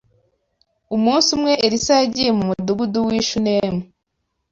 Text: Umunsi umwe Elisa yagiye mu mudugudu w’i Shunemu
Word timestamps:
Umunsi 0.95 1.27
umwe 1.35 1.51
Elisa 1.65 1.93
yagiye 2.01 2.31
mu 2.37 2.43
mudugudu 2.49 2.97
w’i 3.07 3.21
Shunemu 3.27 3.81